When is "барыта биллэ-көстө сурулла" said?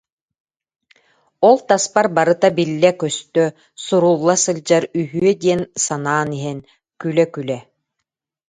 2.15-4.35